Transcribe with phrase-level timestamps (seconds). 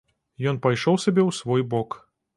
[0.51, 1.89] Ён пайшоў сабе ў свой бок.